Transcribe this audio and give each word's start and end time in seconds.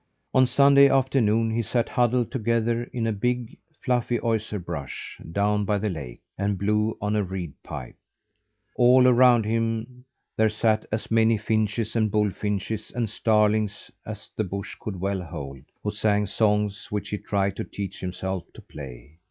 On 0.33 0.47
Sunday 0.47 0.89
afternoon 0.89 1.51
he 1.51 1.61
sat 1.61 1.87
huddled 1.89 2.31
together 2.31 2.85
in 2.85 3.05
a 3.05 3.11
big, 3.11 3.55
fluffy 3.83 4.19
osier 4.19 4.57
bush, 4.57 5.19
down 5.31 5.63
by 5.63 5.77
the 5.77 5.91
lake, 5.91 6.21
and 6.39 6.57
blew 6.57 6.97
on 6.99 7.15
a 7.15 7.21
reed 7.23 7.53
pipe. 7.61 7.95
All 8.77 9.07
around 9.07 9.45
him 9.45 10.05
there 10.35 10.49
sat 10.49 10.87
as 10.91 11.11
many 11.11 11.37
finches 11.37 11.95
and 11.95 12.09
bullfinches 12.09 12.89
and 12.95 13.11
starlings 13.11 13.91
as 14.03 14.31
the 14.35 14.43
bush 14.43 14.75
could 14.81 14.99
well 14.99 15.21
hold 15.21 15.61
who 15.83 15.91
sang 15.91 16.25
songs 16.25 16.87
which 16.89 17.09
he 17.09 17.19
tried 17.19 17.55
to 17.57 17.63
teach 17.63 17.99
himself 17.99 18.45
to 18.55 18.61
play. 18.63 19.19